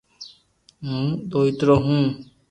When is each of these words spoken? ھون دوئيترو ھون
ھون 0.85 1.05
دوئيترو 1.31 1.75
ھون 1.85 2.03